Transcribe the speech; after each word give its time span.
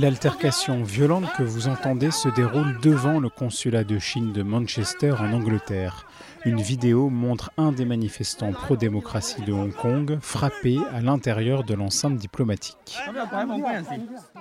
L'altercation 0.00 0.82
violente 0.82 1.26
que 1.36 1.42
vous 1.42 1.68
entendez 1.68 2.10
se 2.10 2.30
déroule 2.30 2.80
devant 2.80 3.20
le 3.20 3.28
consulat 3.28 3.84
de 3.84 3.98
Chine 3.98 4.32
de 4.32 4.42
Manchester 4.42 5.12
en 5.12 5.30
Angleterre. 5.34 6.06
Une 6.46 6.62
vidéo 6.62 7.10
montre 7.10 7.50
un 7.58 7.70
des 7.70 7.84
manifestants 7.84 8.52
pro-démocratie 8.52 9.42
de 9.42 9.52
Hong 9.52 9.74
Kong 9.74 10.16
frappé 10.22 10.78
à 10.94 11.02
l'intérieur 11.02 11.64
de 11.64 11.74
l'enceinte 11.74 12.16
diplomatique. 12.16 12.96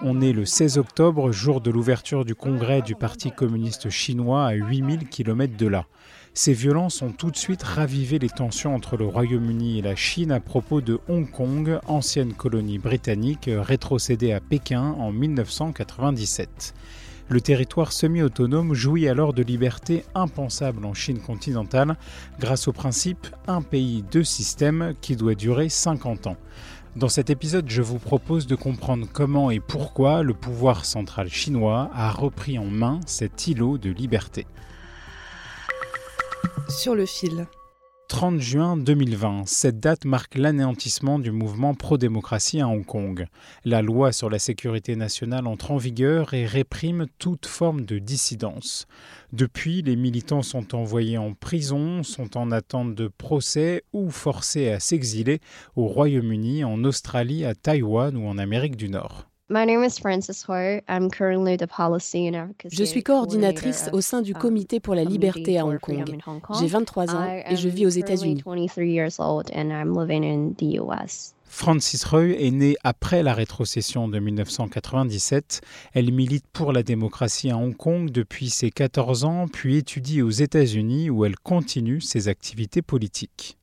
On 0.01 0.21
est 0.21 0.31
le 0.31 0.45
16 0.45 0.77
octobre, 0.77 1.33
jour 1.33 1.59
de 1.59 1.71
l'ouverture 1.71 2.23
du 2.23 2.35
congrès 2.35 2.81
du 2.81 2.95
Parti 2.95 3.29
communiste 3.29 3.89
chinois 3.89 4.45
à 4.45 4.53
8000 4.53 5.09
km 5.09 5.57
de 5.57 5.67
là. 5.67 5.87
Ces 6.33 6.53
violences 6.53 7.01
ont 7.01 7.11
tout 7.11 7.31
de 7.31 7.37
suite 7.37 7.63
ravivé 7.63 8.19
les 8.19 8.29
tensions 8.29 8.75
entre 8.75 8.97
le 8.97 9.05
Royaume-Uni 9.05 9.79
et 9.79 9.81
la 9.81 9.95
Chine 9.95 10.31
à 10.31 10.39
propos 10.39 10.79
de 10.79 10.99
Hong 11.09 11.29
Kong, 11.29 11.79
ancienne 11.87 12.33
colonie 12.33 12.77
britannique 12.77 13.49
rétrocédée 13.51 14.31
à 14.31 14.39
Pékin 14.39 14.95
en 14.99 15.11
1997. 15.11 16.73
Le 17.27 17.41
territoire 17.41 17.91
semi-autonome 17.91 18.73
jouit 18.73 19.07
alors 19.07 19.33
de 19.33 19.43
libertés 19.43 20.03
impensables 20.15 20.85
en 20.85 20.93
Chine 20.93 21.19
continentale 21.19 21.97
grâce 22.39 22.67
au 22.67 22.73
principe 22.73 23.27
un 23.47 23.61
pays, 23.61 24.03
deux 24.11 24.23
systèmes 24.23 24.93
qui 25.01 25.15
doit 25.15 25.35
durer 25.35 25.69
50 25.69 26.27
ans. 26.27 26.37
Dans 26.95 27.09
cet 27.09 27.29
épisode, 27.29 27.69
je 27.69 27.83
vous 27.83 27.99
propose 27.99 28.47
de 28.47 28.55
comprendre 28.55 29.07
comment 29.11 29.51
et 29.51 29.59
pourquoi 29.59 30.23
le 30.23 30.33
pouvoir 30.33 30.85
central 30.85 31.29
chinois 31.29 31.91
a 31.93 32.11
repris 32.11 32.57
en 32.57 32.65
main 32.65 32.99
cet 33.05 33.47
îlot 33.47 33.77
de 33.77 33.91
liberté. 33.91 34.47
Sur 36.79 36.95
le 36.95 37.05
fil. 37.05 37.45
30 38.07 38.39
juin 38.39 38.77
2020, 38.77 39.43
cette 39.47 39.81
date 39.81 40.05
marque 40.05 40.35
l'anéantissement 40.35 41.19
du 41.19 41.29
mouvement 41.29 41.73
pro-démocratie 41.73 42.61
à 42.61 42.69
Hong 42.69 42.85
Kong. 42.85 43.27
La 43.65 43.81
loi 43.81 44.13
sur 44.13 44.29
la 44.29 44.39
sécurité 44.39 44.95
nationale 44.95 45.45
entre 45.47 45.71
en 45.71 45.77
vigueur 45.77 46.33
et 46.33 46.45
réprime 46.45 47.07
toute 47.17 47.47
forme 47.47 47.81
de 47.83 47.99
dissidence. 47.99 48.87
Depuis, 49.33 49.81
les 49.81 49.97
militants 49.97 50.41
sont 50.41 50.73
envoyés 50.73 51.17
en 51.17 51.33
prison, 51.33 52.01
sont 52.03 52.37
en 52.37 52.49
attente 52.49 52.95
de 52.95 53.09
procès 53.09 53.83
ou 53.91 54.09
forcés 54.09 54.69
à 54.69 54.79
s'exiler 54.79 55.41
au 55.75 55.85
Royaume-Uni, 55.85 56.63
en 56.63 56.85
Australie, 56.85 57.43
à 57.43 57.55
Taïwan 57.55 58.15
ou 58.15 58.25
en 58.25 58.37
Amérique 58.37 58.77
du 58.77 58.87
Nord. 58.87 59.28
Je 62.69 62.83
suis 62.83 63.03
coordinatrice 63.03 63.89
au 63.93 64.01
sein 64.01 64.21
du 64.21 64.33
Comité 64.33 64.79
pour 64.79 64.95
la 64.95 65.03
liberté 65.03 65.57
à 65.57 65.65
Hong 65.65 65.79
Kong. 65.79 66.05
J'ai 66.59 66.67
23 66.67 67.15
ans 67.15 67.41
et 67.49 67.55
je 67.55 67.67
vis 67.67 67.85
aux 67.85 67.89
États-Unis. 67.89 68.43
Francis 71.49 72.03
Reuil 72.03 72.33
est 72.39 72.51
née 72.51 72.77
après 72.83 73.23
la 73.23 73.33
rétrocession 73.33 74.07
de 74.07 74.19
1997. 74.19 75.61
Elle 75.93 76.13
milite 76.13 76.45
pour 76.53 76.71
la 76.71 76.83
démocratie 76.83 77.49
à 77.49 77.57
Hong 77.57 77.75
Kong 77.75 78.11
depuis 78.11 78.51
ses 78.51 78.69
14 78.69 79.25
ans, 79.25 79.47
puis 79.51 79.77
étudie 79.77 80.21
aux 80.21 80.29
États-Unis 80.29 81.09
où 81.09 81.25
elle 81.25 81.37
continue 81.37 82.01
ses 82.01 82.27
activités 82.27 82.83
politiques. 82.83 83.58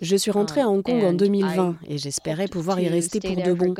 Je 0.00 0.16
suis 0.16 0.32
rentrée 0.32 0.60
à 0.62 0.68
Hong 0.68 0.82
Kong 0.82 1.04
en 1.04 1.12
2020 1.12 1.76
et 1.86 1.96
j'espérais 1.96 2.48
pouvoir 2.48 2.80
y 2.80 2.88
rester 2.88 3.20
pour 3.20 3.36
de 3.36 3.52
bon. 3.52 3.74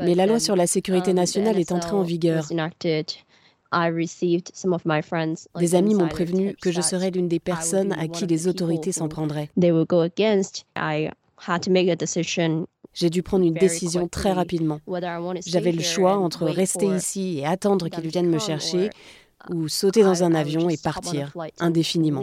Mais 0.00 0.14
la 0.16 0.26
loi 0.26 0.40
sur 0.40 0.56
la 0.56 0.66
sécurité 0.66 1.12
nationale 1.12 1.58
est 1.58 1.70
entrée 1.70 1.94
en 1.94 2.02
vigueur. 2.02 2.46
Des 5.58 5.74
amis 5.74 5.94
m'ont 5.94 6.08
prévenu 6.08 6.56
que 6.60 6.72
je 6.72 6.80
serais 6.80 7.10
l'une 7.10 7.28
des 7.28 7.38
personnes 7.40 7.92
à 7.92 8.08
qui 8.08 8.26
les 8.26 8.48
autorités 8.48 8.90
s'en 8.92 9.08
prendraient. 9.08 9.50
J'ai 12.92 13.10
dû 13.10 13.22
prendre 13.22 13.44
une 13.44 13.54
décision 13.54 14.08
très 14.08 14.32
rapidement. 14.32 14.80
J'avais 15.46 15.72
le 15.72 15.82
choix 15.82 16.16
entre 16.16 16.44
rester 16.46 16.86
ici 16.86 17.38
et 17.38 17.46
attendre 17.46 17.88
qu'ils 17.88 18.08
viennent 18.08 18.30
me 18.30 18.38
chercher 18.38 18.90
ou 19.50 19.68
sauter 19.68 20.02
dans 20.02 20.24
un 20.24 20.34
avion 20.34 20.68
et 20.70 20.76
partir 20.76 21.32
indéfiniment. 21.60 22.22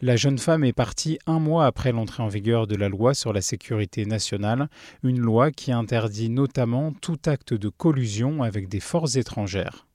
La 0.00 0.16
jeune 0.16 0.38
femme 0.38 0.64
est 0.64 0.72
partie 0.72 1.18
un 1.26 1.38
mois 1.38 1.66
après 1.66 1.92
l'entrée 1.92 2.22
en 2.22 2.28
vigueur 2.28 2.66
de 2.66 2.74
la 2.74 2.88
loi 2.88 3.14
sur 3.14 3.32
la 3.32 3.40
sécurité 3.40 4.04
nationale, 4.04 4.68
une 5.02 5.18
loi 5.18 5.50
qui 5.50 5.72
interdit 5.72 6.28
notamment 6.28 6.92
tout 7.00 7.18
acte 7.26 7.54
de 7.54 7.68
collusion 7.68 8.42
avec 8.42 8.68
des 8.68 8.80
forces 8.80 9.16
étrangères. 9.16 9.86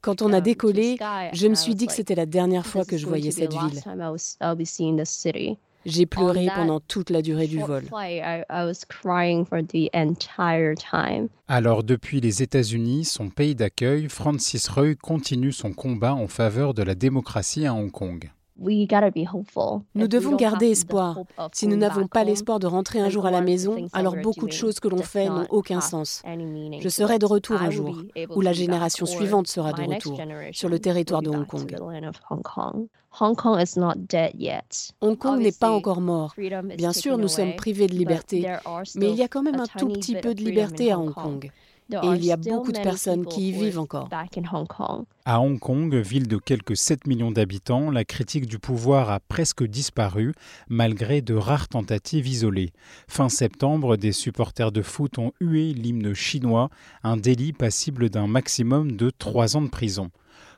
Quand 0.00 0.22
on 0.22 0.32
a 0.32 0.40
décollé, 0.40 0.96
je 1.32 1.48
me 1.48 1.54
suis 1.54 1.74
dit 1.74 1.86
que 1.86 1.92
c'était 1.92 2.14
la 2.14 2.26
dernière 2.26 2.66
fois 2.66 2.84
que 2.84 2.96
je 2.96 3.06
voyais 3.06 3.32
cette 3.32 3.52
ville. 3.52 3.82
J'ai 5.86 6.04
pleuré 6.04 6.48
pendant 6.52 6.80
toute 6.80 7.10
la 7.10 7.22
durée 7.22 7.46
du 7.46 7.60
vol. 7.60 7.84
Alors 11.48 11.84
depuis 11.84 12.20
les 12.20 12.42
États-Unis, 12.42 13.04
son 13.04 13.30
pays 13.30 13.54
d'accueil, 13.54 14.08
Francis 14.08 14.68
Reuil 14.68 14.96
continue 14.96 15.52
son 15.52 15.72
combat 15.72 16.14
en 16.14 16.26
faveur 16.26 16.74
de 16.74 16.82
la 16.82 16.96
démocratie 16.96 17.66
à 17.66 17.72
Hong 17.72 17.92
Kong. 17.92 18.30
Nous 18.58 20.08
devons 20.08 20.36
garder 20.36 20.70
espoir. 20.70 21.20
Si 21.52 21.66
nous 21.66 21.76
n'avons 21.76 22.06
pas 22.06 22.24
l'espoir 22.24 22.58
de 22.58 22.66
rentrer 22.66 23.00
un 23.00 23.08
jour 23.08 23.26
à 23.26 23.30
la 23.30 23.40
maison, 23.40 23.88
alors 23.92 24.16
beaucoup 24.22 24.46
de 24.46 24.52
choses 24.52 24.80
que 24.80 24.88
l'on 24.88 25.02
fait 25.02 25.28
n'ont 25.28 25.46
aucun 25.50 25.80
sens. 25.80 26.22
Je 26.24 26.88
serai 26.88 27.18
de 27.18 27.26
retour 27.26 27.60
un 27.60 27.70
jour, 27.70 28.02
ou 28.34 28.40
la 28.40 28.52
génération 28.52 29.06
suivante 29.06 29.46
sera 29.46 29.72
de 29.72 29.82
retour, 29.82 30.18
sur 30.52 30.68
le 30.68 30.78
territoire 30.78 31.22
de 31.22 31.30
Hong 31.30 31.46
Kong. 31.46 31.76
Hong 35.00 35.16
Kong 35.16 35.40
n'est 35.40 35.52
pas 35.52 35.70
encore 35.70 36.00
mort. 36.00 36.34
Bien 36.76 36.92
sûr, 36.92 37.18
nous 37.18 37.28
sommes 37.28 37.56
privés 37.56 37.86
de 37.86 37.94
liberté, 37.94 38.46
mais 38.96 39.10
il 39.10 39.16
y 39.16 39.22
a 39.22 39.28
quand 39.28 39.42
même 39.42 39.60
un 39.60 39.66
tout 39.66 39.88
petit 39.88 40.16
peu 40.16 40.34
de 40.34 40.42
liberté 40.42 40.92
à 40.92 40.98
Hong 40.98 41.12
Kong. 41.12 41.50
Et 41.92 42.06
il 42.16 42.24
y 42.24 42.32
a 42.32 42.36
beaucoup 42.36 42.72
de 42.72 42.80
personnes 42.80 43.26
qui 43.26 43.50
y 43.50 43.52
vivent 43.52 43.78
encore. 43.78 44.08
À 45.24 45.40
Hong 45.40 45.58
Kong, 45.58 45.94
ville 45.94 46.26
de 46.26 46.36
quelques 46.36 46.76
7 46.76 47.06
millions 47.06 47.30
d'habitants, 47.30 47.90
la 47.90 48.04
critique 48.04 48.46
du 48.46 48.58
pouvoir 48.58 49.10
a 49.10 49.20
presque 49.20 49.64
disparu, 49.64 50.34
malgré 50.68 51.20
de 51.20 51.34
rares 51.34 51.68
tentatives 51.68 52.26
isolées. 52.26 52.72
Fin 53.06 53.28
septembre, 53.28 53.96
des 53.96 54.12
supporters 54.12 54.72
de 54.72 54.82
foot 54.82 55.18
ont 55.18 55.32
hué 55.40 55.72
l'hymne 55.74 56.12
chinois, 56.12 56.70
un 57.04 57.16
délit 57.16 57.52
passible 57.52 58.10
d'un 58.10 58.26
maximum 58.26 58.96
de 58.96 59.10
3 59.10 59.56
ans 59.56 59.62
de 59.62 59.70
prison. 59.70 60.10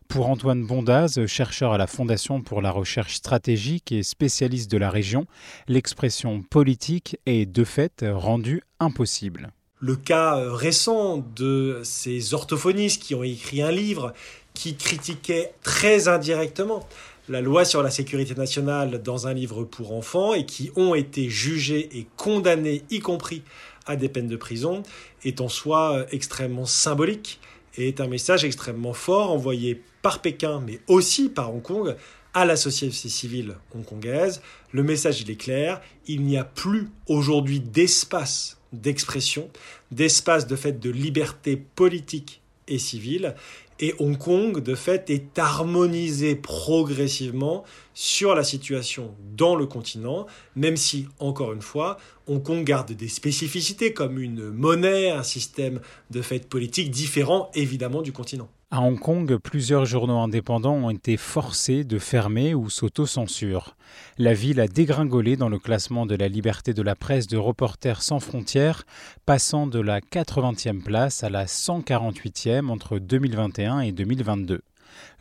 Pour 0.08 0.30
Antoine 0.30 0.66
Bondaz, 0.66 1.26
chercheur 1.26 1.72
à 1.74 1.78
la 1.78 1.86
Fondation 1.86 2.40
pour 2.40 2.62
la 2.62 2.70
recherche 2.70 3.16
stratégique 3.16 3.92
et 3.92 4.02
spécialiste 4.02 4.70
de 4.70 4.78
la 4.78 4.88
région, 4.88 5.26
l'expression 5.66 6.42
politique 6.42 7.18
est 7.26 7.44
de 7.44 7.64
fait 7.64 8.02
rendue 8.08 8.62
impossible 8.80 9.52
le 9.80 9.96
cas 9.96 10.36
récent 10.54 11.24
de 11.36 11.80
ces 11.84 12.34
orthophonistes 12.34 13.02
qui 13.02 13.14
ont 13.14 13.22
écrit 13.22 13.62
un 13.62 13.70
livre 13.70 14.12
qui 14.54 14.76
critiquait 14.76 15.52
très 15.62 16.08
indirectement 16.08 16.88
la 17.28 17.40
loi 17.40 17.64
sur 17.64 17.82
la 17.82 17.90
sécurité 17.90 18.34
nationale 18.34 19.02
dans 19.02 19.26
un 19.26 19.34
livre 19.34 19.64
pour 19.64 19.92
enfants 19.92 20.34
et 20.34 20.46
qui 20.46 20.70
ont 20.76 20.94
été 20.94 21.28
jugés 21.28 21.88
et 21.96 22.06
condamnés, 22.16 22.82
y 22.90 23.00
compris 23.00 23.42
à 23.86 23.96
des 23.96 24.08
peines 24.08 24.28
de 24.28 24.36
prison, 24.36 24.82
est 25.24 25.40
en 25.40 25.48
soi 25.48 26.06
extrêmement 26.10 26.66
symbolique 26.66 27.38
et 27.76 27.88
est 27.88 28.00
un 28.00 28.08
message 28.08 28.44
extrêmement 28.44 28.94
fort 28.94 29.30
envoyé 29.30 29.82
par 30.02 30.20
Pékin, 30.20 30.62
mais 30.66 30.80
aussi 30.88 31.28
par 31.28 31.54
Hong 31.54 31.62
Kong, 31.62 31.96
à 32.34 32.44
la 32.44 32.56
société 32.56 33.08
civile 33.08 33.56
hongkongaise. 33.74 34.42
Le 34.72 34.82
message, 34.82 35.20
il 35.20 35.30
est 35.30 35.36
clair, 35.36 35.80
il 36.06 36.22
n'y 36.22 36.36
a 36.36 36.44
plus 36.44 36.88
aujourd'hui 37.08 37.60
d'espace 37.60 38.57
d'expression, 38.72 39.50
d'espace 39.90 40.46
de 40.46 40.56
fait 40.56 40.80
de 40.80 40.90
liberté 40.90 41.56
politique 41.56 42.42
et 42.66 42.78
civile. 42.78 43.34
Et 43.80 43.94
Hong 44.00 44.18
Kong, 44.18 44.60
de 44.60 44.74
fait, 44.74 45.08
est 45.08 45.38
harmonisé 45.38 46.34
progressivement 46.34 47.64
sur 47.94 48.34
la 48.34 48.42
situation 48.42 49.14
dans 49.36 49.54
le 49.54 49.66
continent, 49.66 50.26
même 50.56 50.76
si, 50.76 51.06
encore 51.20 51.52
une 51.52 51.62
fois, 51.62 51.98
Hong 52.26 52.42
Kong 52.42 52.64
garde 52.64 52.92
des 52.92 53.08
spécificités 53.08 53.92
comme 53.92 54.18
une 54.18 54.50
monnaie, 54.50 55.10
un 55.10 55.22
système 55.22 55.80
de 56.10 56.22
fait 56.22 56.48
politique 56.48 56.90
différent 56.90 57.50
évidemment 57.54 58.02
du 58.02 58.12
continent. 58.12 58.50
À 58.70 58.82
Hong 58.82 59.00
Kong, 59.00 59.38
plusieurs 59.38 59.86
journaux 59.86 60.18
indépendants 60.18 60.76
ont 60.76 60.90
été 60.90 61.16
forcés 61.16 61.84
de 61.84 61.98
fermer 61.98 62.54
ou 62.54 62.68
s'auto-censurent. 62.68 63.78
La 64.18 64.34
ville 64.34 64.60
a 64.60 64.68
dégringolé 64.68 65.36
dans 65.36 65.48
le 65.48 65.58
classement 65.58 66.04
de 66.04 66.14
la 66.14 66.28
liberté 66.28 66.74
de 66.74 66.82
la 66.82 66.94
presse 66.94 67.28
de 67.28 67.38
Reporters 67.38 68.02
sans 68.02 68.20
frontières, 68.20 68.84
passant 69.24 69.66
de 69.66 69.80
la 69.80 70.00
80e 70.00 70.82
place 70.82 71.24
à 71.24 71.30
la 71.30 71.46
148e 71.46 72.68
entre 72.68 72.98
2021 72.98 73.80
et 73.80 73.92
2022. 73.92 74.60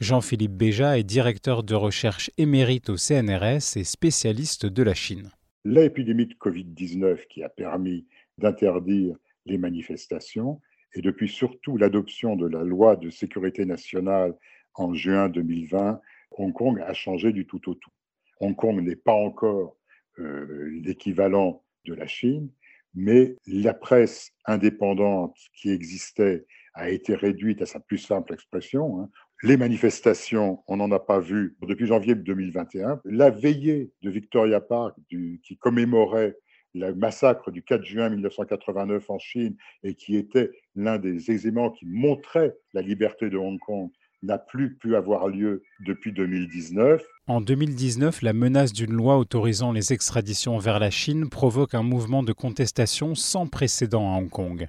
Jean-Philippe 0.02 0.52
Béja 0.52 0.98
est 0.98 1.04
directeur 1.04 1.64
de 1.64 1.74
recherche 1.74 2.30
émérite 2.38 2.90
au 2.90 2.98
CNRS 2.98 3.78
et 3.78 3.86
spécialiste 3.86 4.66
de 4.66 4.84
la 4.84 4.94
Chine. 4.94 5.32
L'épidémie 5.64 6.28
de 6.28 6.34
Covid-19 6.34 7.26
qui 7.30 7.44
a 7.44 7.50
permis 7.50 8.08
d'interdire 8.40 9.16
les 9.46 9.58
manifestations 9.58 10.60
et 10.94 11.02
depuis 11.02 11.30
surtout 11.30 11.78
l'adoption 11.78 12.36
de 12.36 12.48
la 12.48 12.64
loi 12.64 12.96
de 12.96 13.10
sécurité 13.10 13.66
nationale 13.66 14.36
en 14.74 14.94
juin 14.94 15.30
2020, 15.30 16.02
Hong 16.32 16.54
Kong 16.54 16.80
a 16.82 16.94
changé 16.94 17.32
du 17.32 17.46
tout 17.46 17.70
au 17.70 17.76
tout. 17.76 17.92
Hong 18.40 18.56
Kong 18.56 18.82
n'est 18.82 18.96
pas 18.96 19.14
encore 19.14 19.78
euh, 20.20 20.70
l'équivalent 20.84 21.64
de 21.86 21.94
la 21.94 22.08
Chine, 22.08 22.50
mais 22.94 23.36
la 23.48 23.74
presse 23.74 24.32
indépendante 24.46 25.38
qui 25.54 25.72
existait 25.72 26.46
a 26.74 26.90
été 26.90 27.16
réduite 27.16 27.62
à 27.62 27.66
sa 27.66 27.80
plus 27.80 27.98
simple 27.98 28.34
expression. 28.34 29.02
Hein. 29.02 29.10
Les 29.44 29.58
manifestations, 29.58 30.64
on 30.68 30.78
n'en 30.78 30.92
a 30.92 31.00
pas 31.00 31.20
vu 31.20 31.56
depuis 31.62 31.88
janvier 31.88 32.16
2021. 32.16 33.02
La 33.06 33.30
veillée 33.30 33.92
de 34.02 34.10
Victoria 34.10 34.62
Park, 34.62 34.96
qui 35.10 35.58
commémorait 35.60 36.36
le 36.80 36.94
massacre 36.96 37.52
du 37.52 37.64
4 37.64 37.84
juin 37.84 38.10
1989 38.10 39.10
en 39.10 39.20
Chine 39.20 39.56
et 39.84 39.94
qui 39.94 40.16
était 40.16 40.52
l'un 40.76 40.98
des 40.98 41.32
éléments 41.32 41.72
qui 41.72 41.86
montrait 41.86 42.56
la 42.74 42.82
liberté 42.82 43.30
de 43.30 43.38
Hong 43.38 43.60
Kong 43.60 43.90
n'a 44.24 44.38
plus 44.38 44.76
pu 44.76 44.96
avoir 44.96 45.28
lieu 45.28 45.64
depuis 45.86 46.12
2019. 46.12 47.04
En 47.28 47.42
2019, 47.42 48.22
la 48.22 48.34
menace 48.34 48.74
d'une 48.74 48.94
loi 48.94 49.18
autorisant 49.18 49.72
les 49.72 49.94
extraditions 49.94 50.58
vers 50.58 50.80
la 50.80 50.90
Chine 50.90 51.30
provoque 51.30 51.76
un 51.76 51.84
mouvement 51.84 52.24
de 52.24 52.34
contestation 52.34 53.16
sans 53.16 53.48
précédent 53.48 54.14
à 54.14 54.18
Hong 54.18 54.30
Kong. 54.30 54.68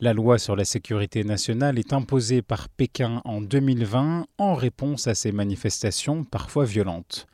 La 0.00 0.12
loi 0.12 0.38
sur 0.38 0.54
la 0.54 0.64
sécurité 0.64 1.24
nationale 1.24 1.78
est 1.78 1.92
imposée 1.92 2.42
par 2.42 2.68
Pékin 2.68 3.20
en 3.24 3.40
2020 3.40 4.26
en 4.38 4.54
réponse 4.54 5.06
à 5.06 5.14
ces 5.14 5.32
manifestations 5.32 6.24
parfois 6.24 6.64
violentes. 6.64 7.26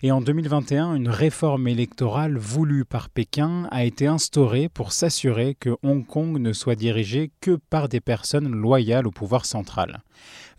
Et 0.00 0.12
en 0.12 0.20
2021, 0.20 0.94
une 0.94 1.08
réforme 1.08 1.66
électorale 1.66 2.38
voulue 2.38 2.84
par 2.84 3.08
Pékin 3.10 3.66
a 3.72 3.84
été 3.84 4.06
instaurée 4.06 4.68
pour 4.68 4.92
s'assurer 4.92 5.56
que 5.58 5.70
Hong 5.82 6.06
Kong 6.06 6.38
ne 6.38 6.52
soit 6.52 6.76
dirigé 6.76 7.32
que 7.40 7.58
par 7.68 7.88
des 7.88 8.00
personnes 8.00 8.48
loyales 8.48 9.08
au 9.08 9.10
pouvoir 9.10 9.44
central. 9.44 10.02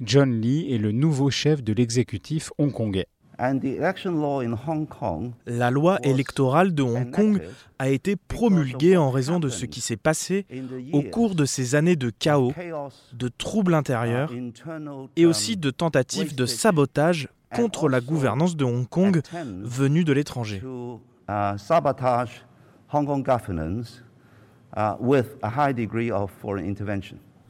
John 0.01 0.41
Lee 0.41 0.73
est 0.73 0.77
le 0.77 0.91
nouveau 0.91 1.29
chef 1.29 1.63
de 1.63 1.71
l'exécutif 1.71 2.51
hongkongais. 2.57 3.07
La 5.45 5.71
loi 5.71 5.99
électorale 6.03 6.73
de 6.73 6.83
Hong 6.83 7.09
Kong 7.09 7.41
a 7.79 7.89
été 7.89 8.17
promulguée 8.17 8.97
en 8.97 9.09
raison 9.09 9.39
de 9.39 9.47
ce 9.47 9.65
qui 9.65 9.79
s'est 9.79 9.95
passé 9.95 10.45
au 10.91 11.01
cours 11.01 11.35
de 11.35 11.45
ces 11.45 11.75
années 11.75 11.95
de 11.95 12.09
chaos, 12.09 12.51
de 13.13 13.29
troubles 13.29 13.73
intérieurs 13.73 14.33
et 15.15 15.25
aussi 15.25 15.55
de 15.55 15.69
tentatives 15.69 16.35
de 16.35 16.45
sabotage 16.45 17.29
contre 17.53 17.89
la 17.89 18.01
gouvernance 18.01 18.55
de 18.55 18.65
Hong 18.65 18.87
Kong 18.87 19.21
venue 19.63 20.03
de 20.03 20.13
l'étranger. 20.13 20.61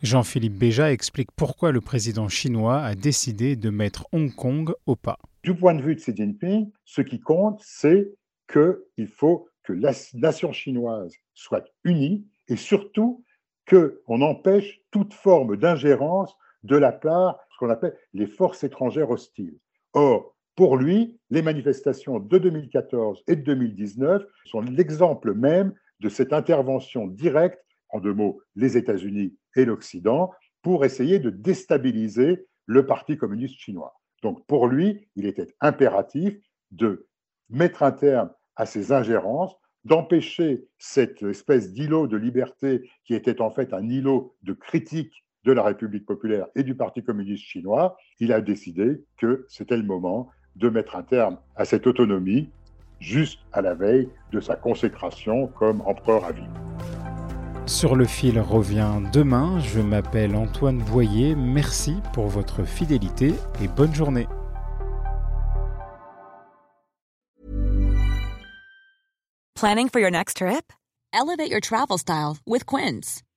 Jean-Philippe 0.01 0.57
Béja 0.57 0.91
explique 0.91 1.29
pourquoi 1.35 1.71
le 1.71 1.81
président 1.81 2.29
chinois 2.29 2.79
a 2.79 2.95
décidé 2.95 3.57
de 3.57 3.69
mettre 3.69 4.07
Hong 4.13 4.33
Kong 4.33 4.73
au 4.85 4.95
pas. 4.95 5.17
Du 5.43 5.53
point 5.53 5.73
de 5.73 5.81
vue 5.81 5.95
de 5.95 5.99
Xi 5.99 6.15
Jinping, 6.15 6.71
ce 6.85 7.01
qui 7.01 7.19
compte, 7.19 7.61
c'est 7.63 8.13
qu'il 8.51 9.07
faut 9.07 9.47
que 9.63 9.73
la 9.73 9.91
nation 10.13 10.53
chinoise 10.53 11.13
soit 11.33 11.65
unie 11.83 12.25
et 12.47 12.55
surtout 12.55 13.23
qu'on 13.69 14.21
empêche 14.21 14.79
toute 14.91 15.13
forme 15.13 15.57
d'ingérence 15.57 16.35
de 16.63 16.75
la 16.75 16.91
part 16.91 17.35
de 17.35 17.39
ce 17.53 17.57
qu'on 17.59 17.69
appelle 17.69 17.95
les 18.13 18.27
forces 18.27 18.63
étrangères 18.63 19.09
hostiles. 19.09 19.59
Or, 19.93 20.35
pour 20.55 20.77
lui, 20.77 21.19
les 21.29 21.41
manifestations 21.41 22.19
de 22.19 22.37
2014 22.37 23.23
et 23.27 23.35
de 23.35 23.41
2019 23.41 24.23
sont 24.45 24.61
l'exemple 24.61 25.33
même 25.33 25.73
de 25.99 26.09
cette 26.09 26.33
intervention 26.33 27.07
directe, 27.07 27.63
en 27.89 27.99
deux 27.99 28.13
mots, 28.13 28.41
les 28.55 28.77
États-Unis 28.77 29.35
et 29.55 29.65
l'Occident, 29.65 30.31
pour 30.61 30.85
essayer 30.85 31.19
de 31.19 31.29
déstabiliser 31.29 32.45
le 32.65 32.85
Parti 32.85 33.17
communiste 33.17 33.59
chinois. 33.59 33.99
Donc 34.21 34.45
pour 34.45 34.67
lui, 34.67 35.07
il 35.15 35.25
était 35.25 35.55
impératif 35.61 36.35
de 36.71 37.07
mettre 37.49 37.83
un 37.83 37.91
terme 37.91 38.31
à 38.55 38.65
ces 38.65 38.91
ingérences, 38.91 39.55
d'empêcher 39.85 40.67
cette 40.77 41.23
espèce 41.23 41.71
d'îlot 41.71 42.07
de 42.07 42.17
liberté 42.17 42.89
qui 43.05 43.15
était 43.15 43.41
en 43.41 43.49
fait 43.49 43.73
un 43.73 43.87
îlot 43.87 44.35
de 44.43 44.53
critique 44.53 45.25
de 45.45 45.51
la 45.51 45.63
République 45.63 46.05
populaire 46.05 46.47
et 46.55 46.63
du 46.63 46.75
Parti 46.75 47.03
communiste 47.03 47.43
chinois, 47.43 47.97
il 48.19 48.33
a 48.33 48.41
décidé 48.41 49.03
que 49.17 49.45
c'était 49.47 49.77
le 49.77 49.83
moment 49.83 50.29
de 50.55 50.69
mettre 50.69 50.95
un 50.95 51.03
terme 51.03 51.37
à 51.55 51.65
cette 51.65 51.87
autonomie 51.87 52.49
juste 52.99 53.39
à 53.53 53.61
la 53.61 53.73
veille 53.73 54.09
de 54.31 54.39
sa 54.39 54.55
consécration 54.55 55.47
comme 55.47 55.81
empereur 55.81 56.25
à 56.25 56.31
vie. 56.31 56.47
Sur 57.65 57.95
le 57.95 58.05
fil 58.05 58.39
revient 58.39 58.99
demain. 59.13 59.59
Je 59.59 59.79
m'appelle 59.79 60.35
Antoine 60.35 60.79
Boyer. 60.79 61.35
Merci 61.35 61.95
pour 62.13 62.27
votre 62.27 62.63
fidélité 62.63 63.33
et 63.61 63.67
bonne 63.67 63.93
journée. 63.93 64.27
Planning 69.55 69.89
for 69.89 69.99
your 69.99 70.09
next 70.09 70.37
trip? 70.37 70.71
Elevate 71.13 71.51
your 71.51 71.59
travel 71.59 71.97
style 71.97 72.37
with 72.47 72.65
Quince. 72.65 73.23